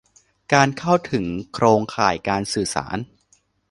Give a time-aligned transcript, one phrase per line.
[0.53, 2.97] การเข้าถึงโครงข่ายการสื่อสาร